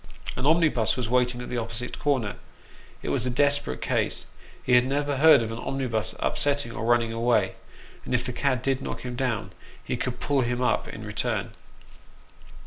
[0.35, 2.37] An omnibus was waiting at the opposite corner
[3.03, 4.25] it was a desperate case
[4.63, 7.53] he had never heard of an omnibus upsetting or running away,
[8.03, 9.51] and if the cad did knock him down,
[9.83, 11.51] he could" pull him up" in return.